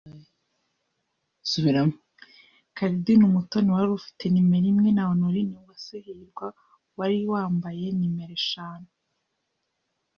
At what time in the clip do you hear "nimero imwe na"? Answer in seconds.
4.29-5.03